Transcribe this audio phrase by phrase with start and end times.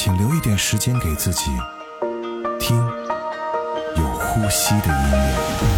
[0.00, 1.50] 请留一点时间给自己，
[2.60, 2.76] 听
[3.96, 5.77] 有呼吸的音乐。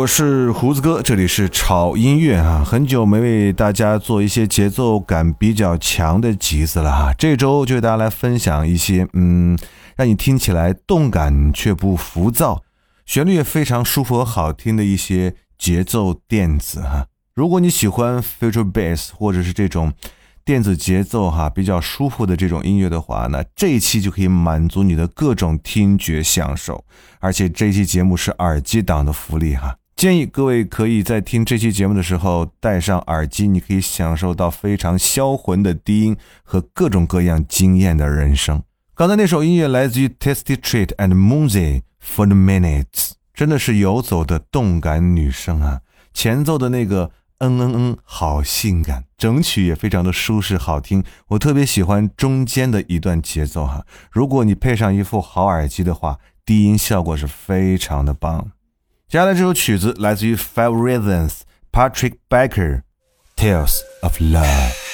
[0.00, 7.12] 我是胡子哥，这里是炒音乐啊，很久没为大家做一些节奏感比较强的集子了哈。
[7.18, 9.58] 这周就为大家来分享一些，嗯，
[9.96, 12.62] 让你听起来动感却不浮躁，
[13.04, 17.06] 旋律也非常舒服和好听的一些节奏电子哈。
[17.34, 19.92] 如果你喜欢 future bass 或者是这种。
[20.42, 26.82] 电子节奏哈比较舒服的这种音乐的话，那这一期就可以满足你的各种听觉享受。
[27.20, 38.62] 而且这一期节目是耳机党的福利哈，建议各位可以在听这期节目的时候戴上耳机，你可以享受到非常销魂的低音和各种各样惊艳的人声。
[38.94, 45.82] 刚才那首音乐来自于 Tasty Treat and Moonzy for the Minutes，真的是游走的动感女声啊，
[46.14, 47.10] 前奏的那个。
[47.42, 53.84] 嗯嗯嗯，好性感，整曲也非常的舒适好听，我特别喜欢中间的一段节奏哈。
[54.10, 58.50] 如果你配上一副好耳机的话，低音效果是非常的棒。
[59.09, 64.88] 接下来这首曲子来自于 Five Reasons，Patrick Baker，Tales of Love。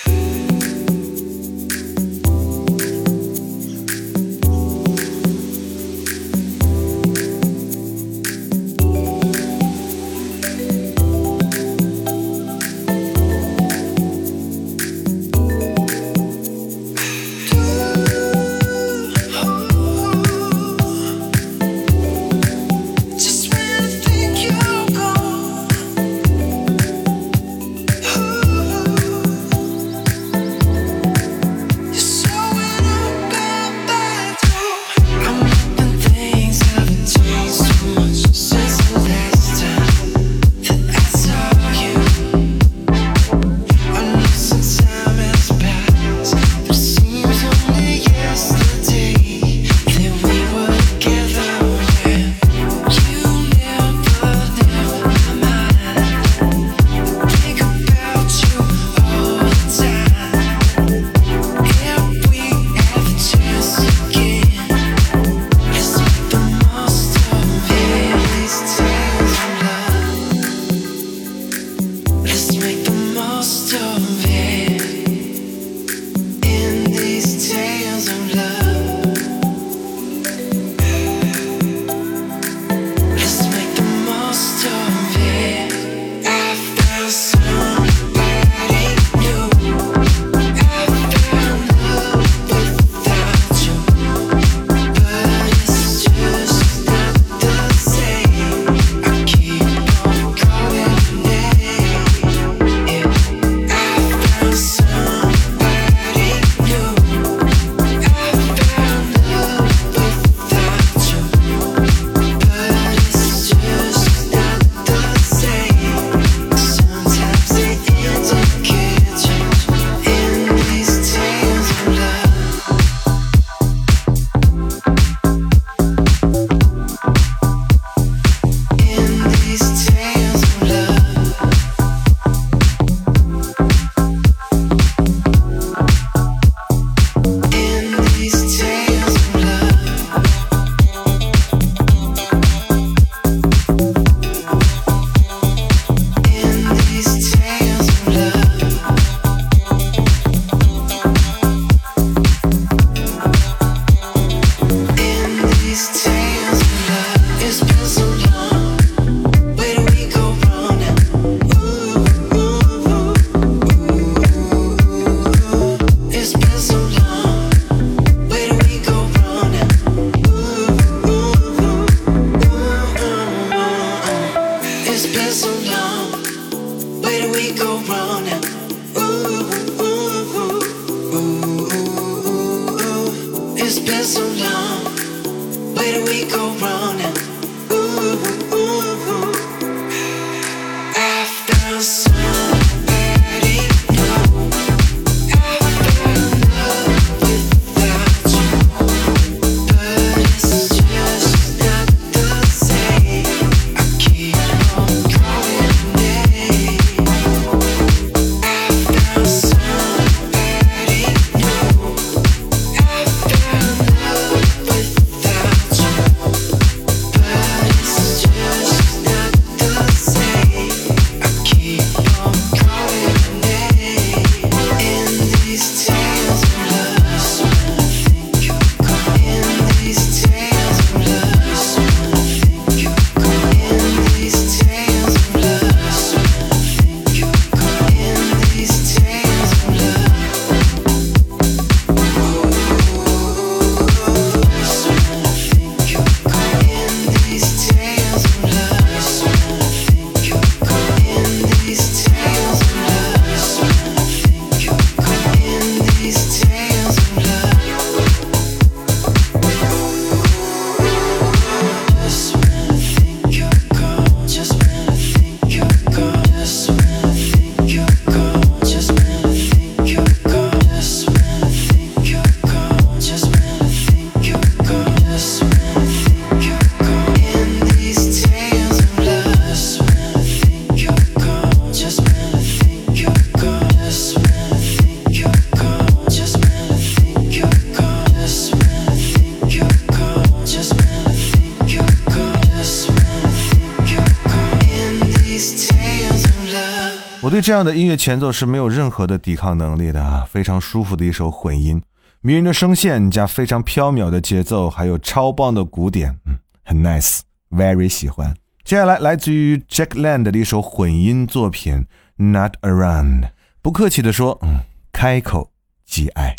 [297.47, 301.81] 这样的音乐前奏是没有任何的抵抗能力的啊，非常舒服的一首混音，
[302.21, 308.35] 迷人的声线加非常飘渺的节奏，还有超棒的鼓点，嗯，很 nice，very 喜欢。
[308.65, 311.75] 接下来来自于 Jack Land 的一首混音作品
[312.17, 313.21] 《Not Around》，
[313.63, 315.53] 不客气的说，嗯，开口
[315.87, 316.35] 即爱。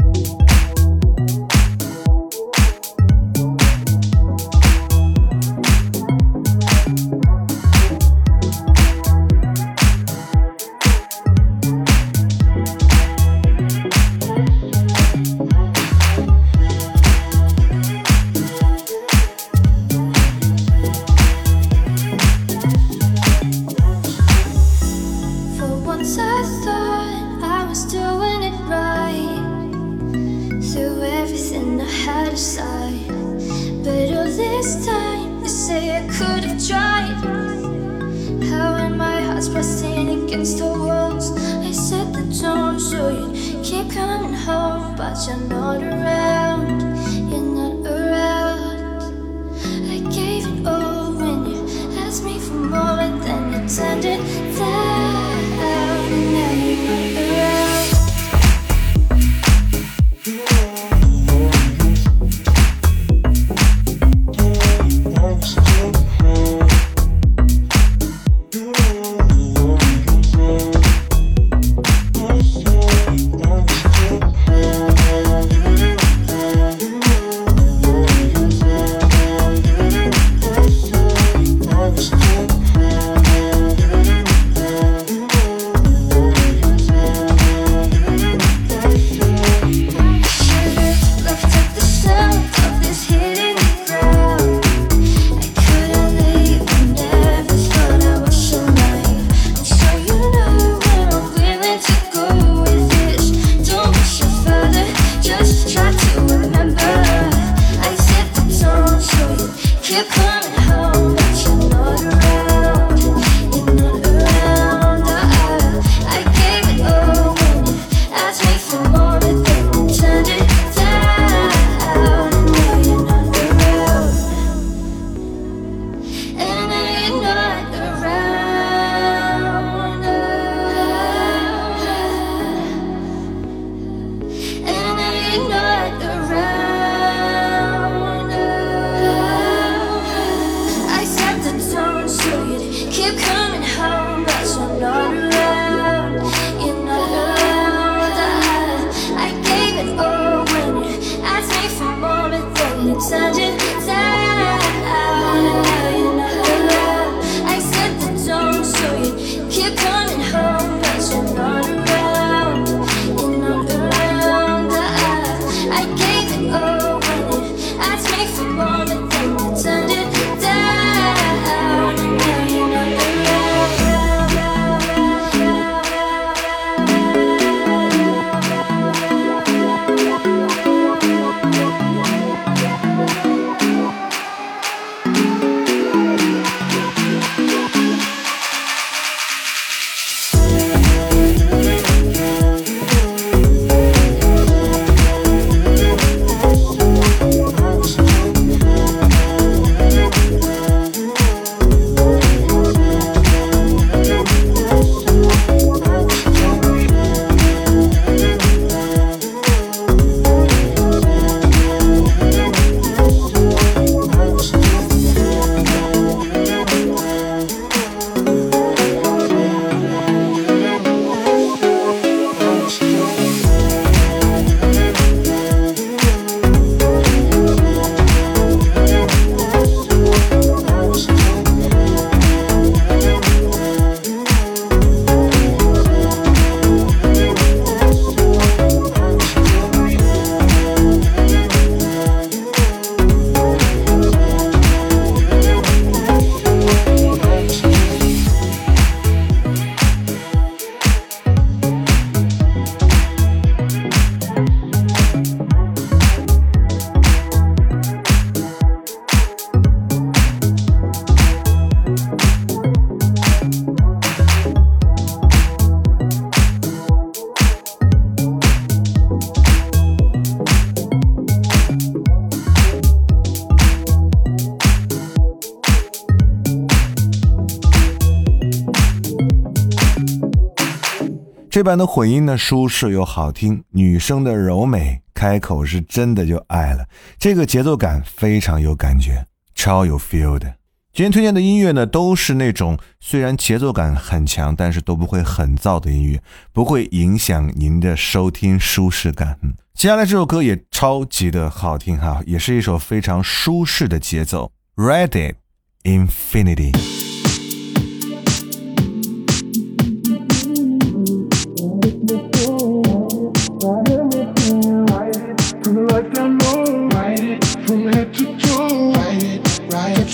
[281.57, 286.85] 这版的混音呢，舒适又好听，女生的柔美，开口是真的就爱了。
[287.17, 290.53] 这个节奏感非常有感觉，超有 feel 的。
[290.93, 296.21] 今天推荐的音乐呢，都是那种虽然节奏感很强，但是都不会很燥的音乐，
[296.53, 299.39] 不会影响您的收听舒适感。
[299.73, 305.33] 接下来这首歌也超级的好听哈，也是一首非常舒适的节奏，Ready
[305.81, 307.26] Infinity。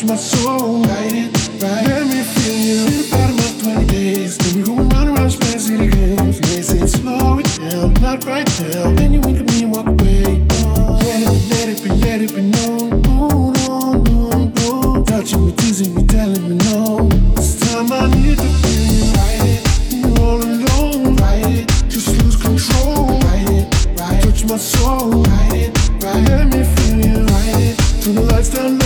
[0.05, 0.81] My soul.
[0.83, 2.88] Ride it, ride Let me feel you.
[2.88, 4.38] In the bottom of 20 days.
[4.38, 6.39] Then we go around and around Spanish City games.
[6.39, 8.91] They say slow it down, not right now.
[8.95, 10.45] Then you wink at me and walk away.
[10.51, 13.01] Oh, let it let it be, let it be known.
[13.07, 15.03] Oh, no, no, no.
[15.03, 17.07] Touching me, teasing me, telling me no.
[17.36, 19.13] This time I need to feel you.
[19.45, 21.17] It, all alone.
[21.53, 23.19] It, just lose control.
[23.24, 25.24] It, Touch my soul.
[25.24, 27.25] Ride it, ride Let me feel you.
[27.25, 28.82] Ride it, turn the lights down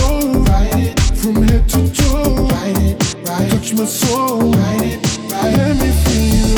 [3.46, 4.50] Touch my soul.
[4.50, 6.57] Let me feel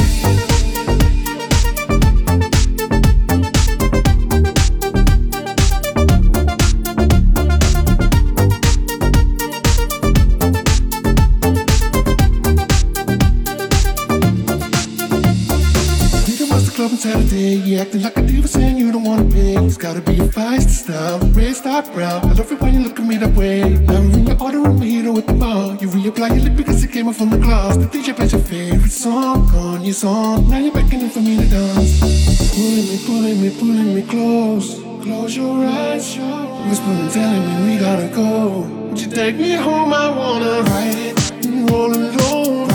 [17.01, 17.57] Saturday.
[17.57, 19.57] You acting like a diva saying you don't wanna pay.
[19.57, 22.21] It's gotta be a feisty style, red star brown.
[22.29, 23.61] I love it when you look at me that way.
[23.89, 25.79] Now in your order a mojito at the bar.
[25.81, 27.79] You reapply your lip because it came off from the glass.
[27.79, 30.51] The DJ plays your favorite song on your song.
[30.51, 32.01] Now you're beckoning for me to dance.
[32.55, 34.69] Pulling me, pulling me, pulling me close.
[35.03, 36.19] Close your eyes,
[36.69, 38.61] whispering, telling me we gotta go.
[38.91, 39.95] Would you take me home?
[39.95, 41.47] I wanna ride it.
[41.47, 42.70] You're all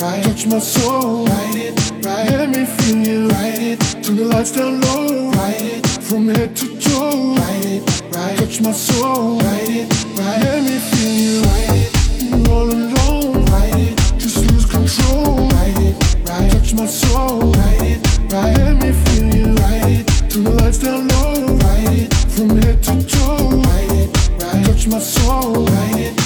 [0.00, 0.22] right.
[0.24, 2.30] Touch my soul, ride it, right.
[2.30, 3.80] Let me feel you, ride it.
[4.02, 5.86] Turn the lights down low, ride it.
[5.86, 8.36] From head to toe, ride it, right.
[8.38, 10.40] Touch my soul, ride it, right.
[10.42, 12.48] Let me feel you, ride it.
[12.48, 13.96] All alone, ride it.
[14.18, 15.96] Just lose control, ride it,
[16.28, 16.50] right.
[16.50, 18.56] Touch my soul, ride it, right.
[18.56, 20.06] Let me feel you, ride it.
[20.30, 22.14] Turn the lights down low, ride it.
[22.14, 24.64] From head to toe, ride it, right.
[24.66, 26.19] Touch my soul, ride it,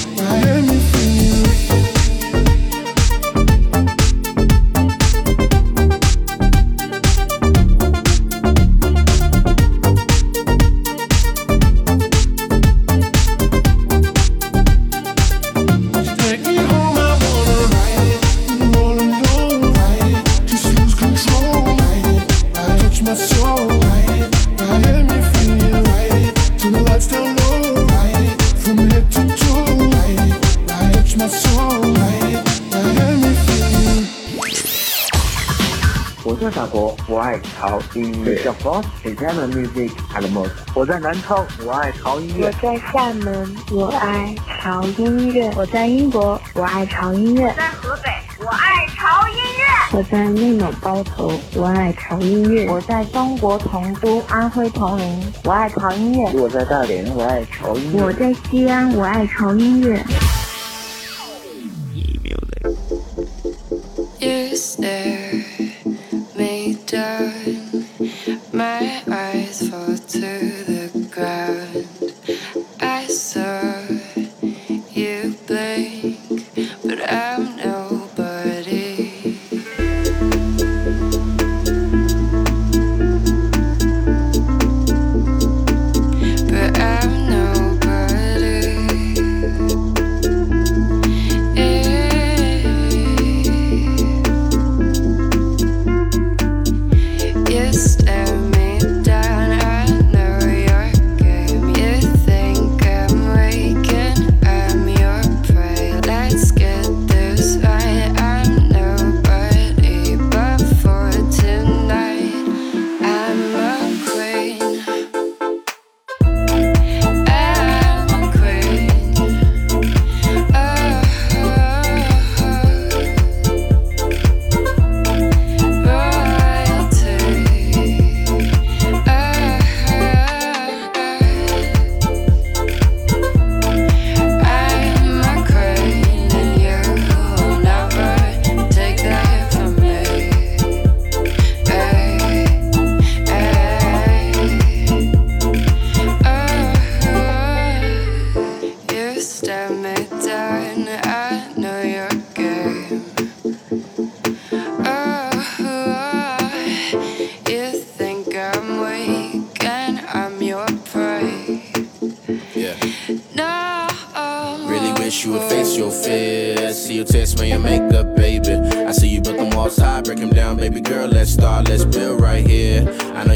[40.75, 42.47] 我在南昌，我爱潮音乐。
[42.47, 45.53] 我在厦门，我爱潮音乐。
[45.55, 47.47] 我在英国，我爱潮音乐。
[47.47, 49.99] 我在河北，我爱潮音乐。
[49.99, 52.67] 我在内蒙包头，我爱潮音乐。
[52.67, 56.31] 我在中国成都，安徽铜陵，我爱潮音乐。
[56.33, 58.03] 我在大连，我爱潮音乐。
[58.03, 60.03] 我在西安，我爱潮音乐。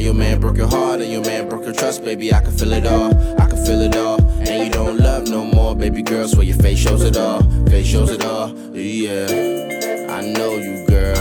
[0.08, 2.32] Your man broke your heart and your man broke your trust, baby.
[2.32, 4.18] I can feel it all, I can feel it all.
[4.40, 6.26] And you don't love no more, baby girl.
[6.26, 8.48] Swear your face shows it all, face shows it all.
[8.74, 9.26] Yeah,
[10.08, 11.14] I know you, girl.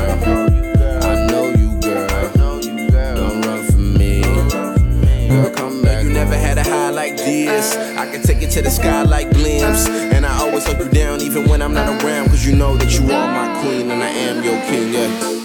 [1.03, 2.31] I know you, girl.
[2.33, 4.21] Don't run from me.
[4.21, 6.05] Girl, come back.
[6.05, 7.75] You never had a high like this.
[7.75, 9.85] I can take it to the sky like glimpse.
[9.89, 12.29] And I always hold you down even when I'm not around.
[12.29, 15.36] Cause you know that you are my queen and I am your king, yeah.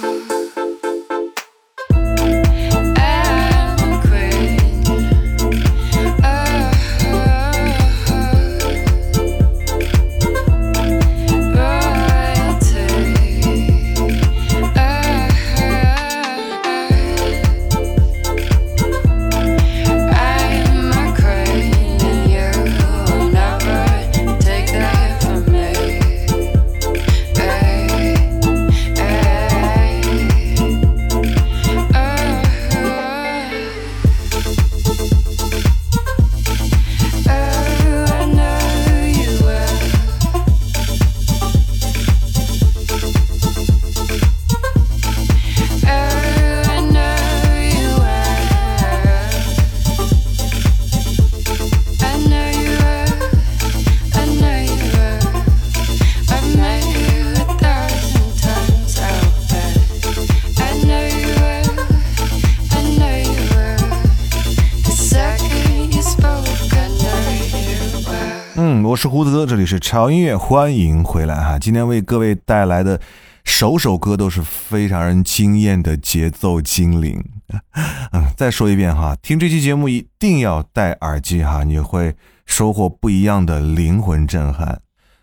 [69.13, 71.59] 胡子哥，这里是潮音乐，欢迎回来哈！
[71.59, 72.99] 今天为各位带来的
[73.45, 77.23] 首首歌都是非常人惊艳的节奏精灵。
[78.13, 82.15] 嗯，再说一遍哈，听这期节目一定要戴耳机哈，你会
[82.47, 84.81] 收获不一样的灵魂震撼。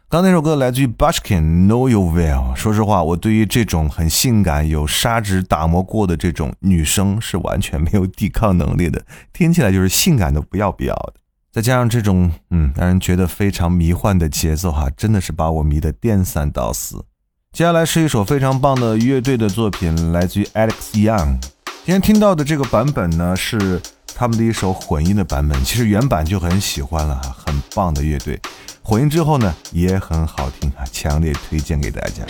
[0.07, 2.55] 刚那首歌来自于 Bushkin Know You Well。
[2.55, 11.13] 说实话，我对于这种很性感、有砂纸打磨过的这种女生是完全没有抵抗能力的，听起来就是性感的不要不要的。
[11.51, 17.03] 再加上这种嗯，让人觉得非常迷幻的节奏哈，真的是把我迷得颠三倒四。
[17.51, 21.39] 接下来是一首非常棒的乐队的作品，来自于 Alex Young。
[21.83, 23.81] 今天听到的这个版本呢，是
[24.15, 25.63] 他们的一首混音的版本。
[25.63, 28.39] 其实原版就很喜欢了，很棒的乐队。
[28.83, 32.23] 混音之后呢，也很好听啊，强烈推荐给大家。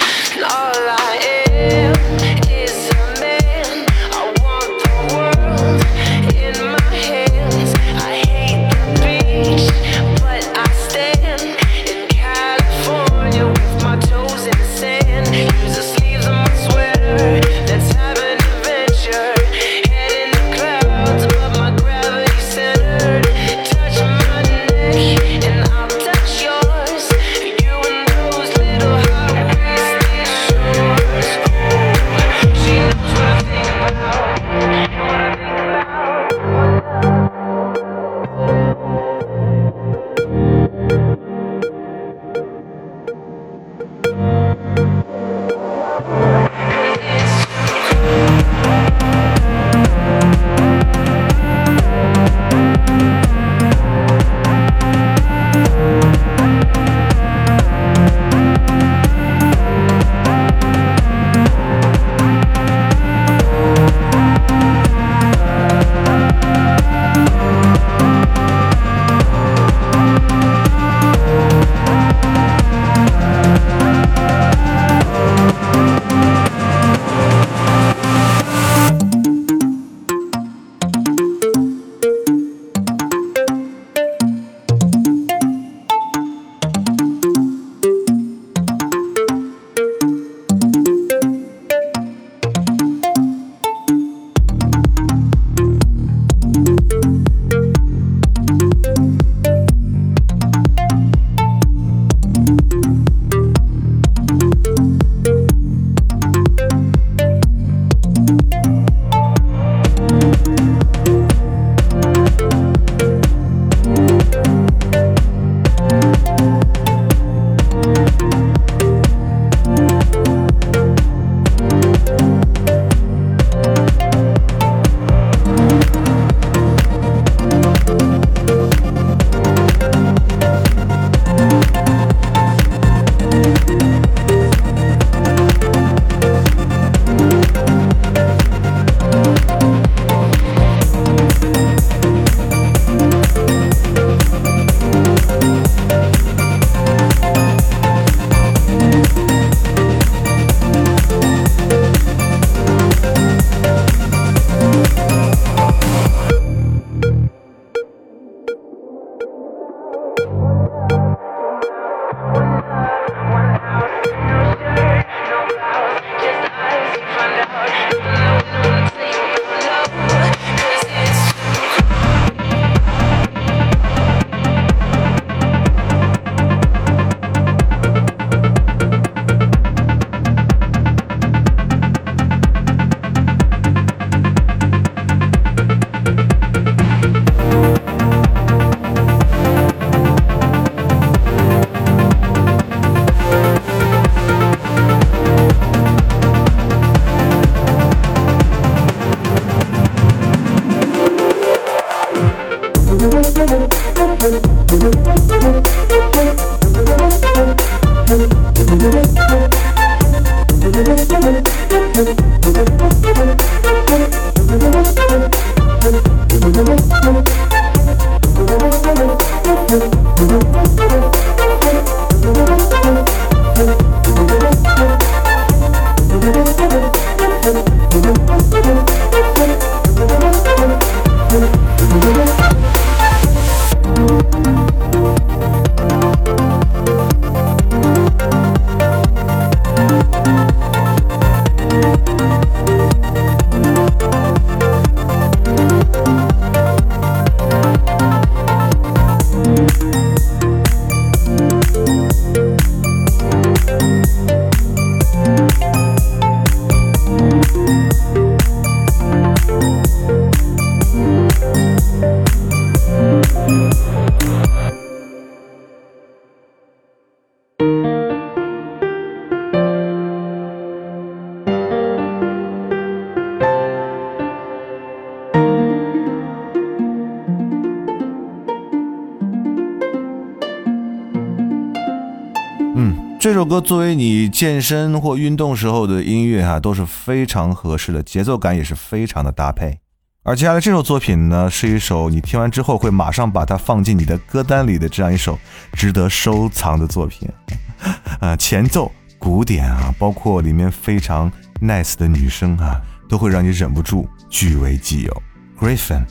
[283.20, 289.78] 这首歌作为你健身或运动时候的音乐哈，都是非常合适的，节奏感也是非常的搭配。
[290.24, 295.38] 而接下来这首作品呢，是一首你听完之后会马上把它放进你的歌单里的这样一首
[295.74, 297.30] 值得收藏的作品。
[298.22, 301.30] 啊，前奏、古典啊，包括里面非常
[301.62, 302.80] nice 的女声啊，
[303.10, 305.24] 都会让你忍不住据为己有。
[305.60, 306.06] Griffin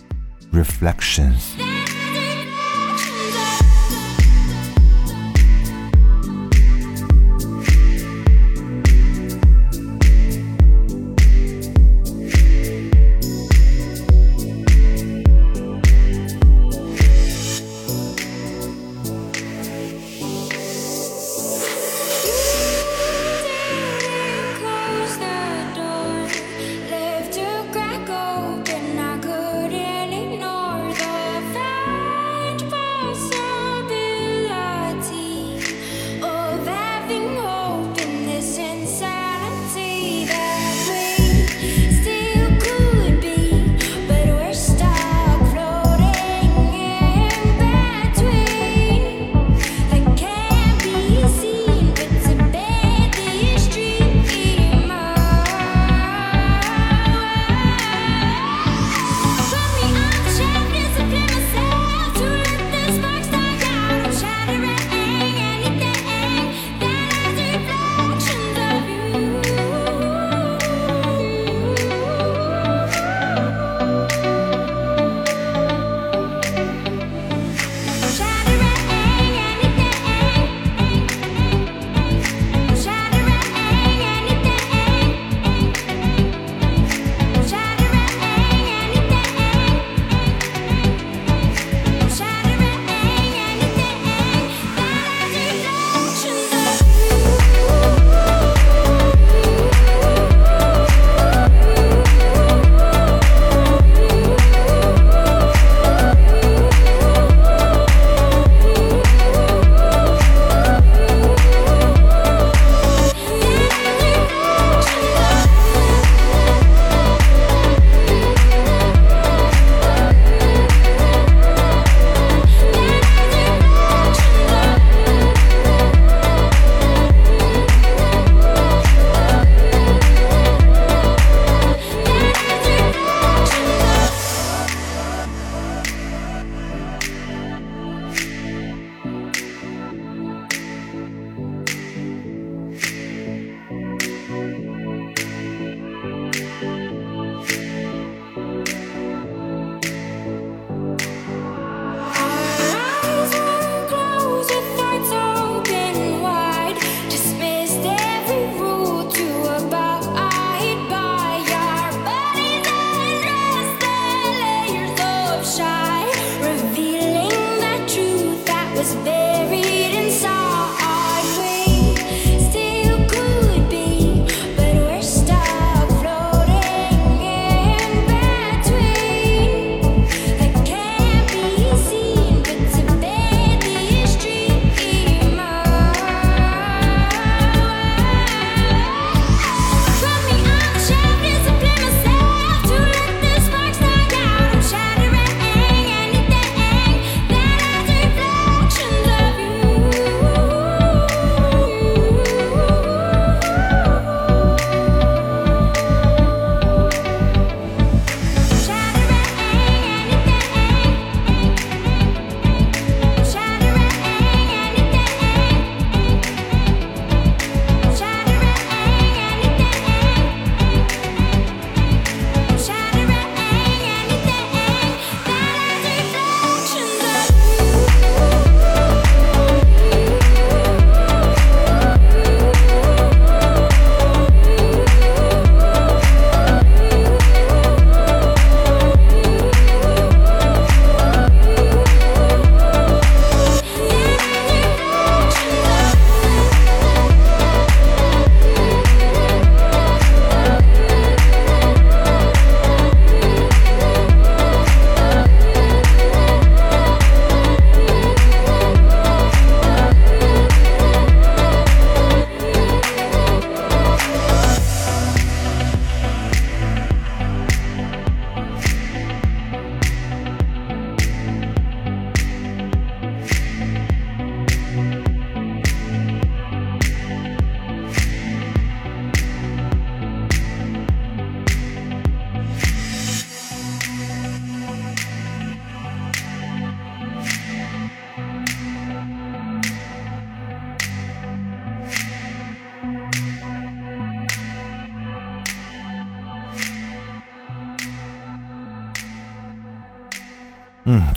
[0.53, 1.57] Reflections。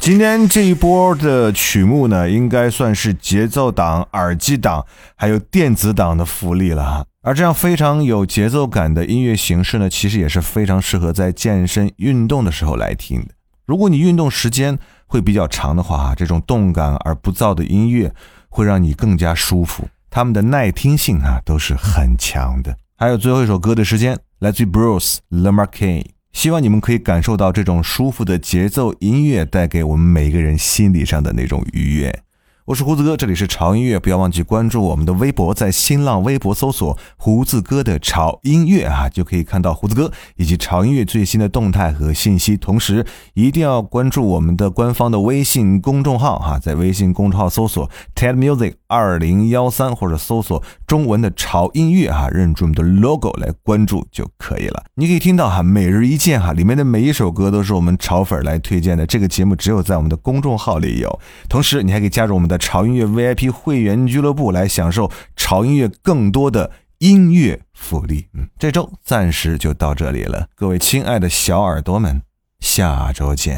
[0.01, 4.83] 今天这一波的曲目呢，应该算是节奏党、耳机党
[5.15, 7.05] 还有电子党的福利了哈。
[7.21, 13.27] 而这样非常有节奏感的音乐形式呢，其实也是非常适合在健身运动的时候来听的。
[13.67, 18.11] 如果你运动时间会比较长的话，这种动感而不燥的音乐
[18.49, 19.87] 会让你更加舒服。
[20.09, 22.75] 他们的耐听性啊都是很强的。
[22.97, 26.05] 还有最后一首歌的时间，来自于 Bruce Lemarque。
[26.33, 32.23] 希望你们可以感受到这种舒服的节奏音乐带给我们每一个人心理上的那种愉悦。
[32.71, 42.55] 我是胡子哥，这里是潮音乐，不要忘记关注我们的微博，在新浪微博搜索“胡子哥的潮音乐”啊，就可以看到胡子哥以及潮音乐最新的动态和信息。
[42.55, 54.81] 同时，一定要关注我们的官方的微信公众号哈，在微信公众号搜索 “TED Music 二零幺三”或者搜索中文的潮音乐哈，认准我们的 logo 来关注就可以了。
[54.95, 59.05] 你可以听到哈，每日一见哈，里面的每一首歌都是我们潮粉来推荐的。
[59.05, 61.19] 这个节目只有在我们的公众号里有。
[61.49, 62.60] 同时，你还可以加入我们的。
[62.61, 68.27] 潮音乐 VIP 会员俱乐部来享受潮音乐更多的音乐福利。
[68.35, 72.21] 嗯，这周暂时就到这里了，各位亲爱的小耳朵们，
[72.59, 73.57] 下周见。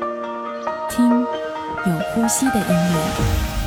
[0.91, 1.09] 听
[1.85, 3.60] 有呼吸的音乐。